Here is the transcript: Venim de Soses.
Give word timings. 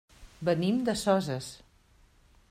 Venim 0.47 0.79
de 0.87 0.95
Soses. 1.01 1.51